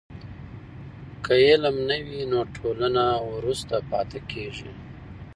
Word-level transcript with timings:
که 1.23 1.33
علم 1.47 1.75
نه 1.89 1.97
وي 2.05 2.21
نو 2.31 2.39
ټولنه 2.55 3.03
وروسته 3.33 3.75
پاتې 3.89 4.19
کېږي. 4.31 4.71